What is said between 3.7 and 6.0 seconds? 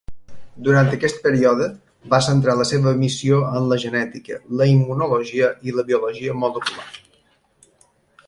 la genètica, la immunologia i la